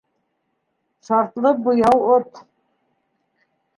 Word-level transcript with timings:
Шартлы 1.09 1.49
буяу 1.67 1.99
отт. 2.17 2.33